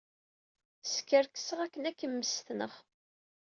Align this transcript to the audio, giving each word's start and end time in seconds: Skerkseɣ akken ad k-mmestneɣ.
Skerkseɣ 0.91 1.59
akken 1.61 1.87
ad 1.89 1.95
k-mmestneɣ. 1.97 2.73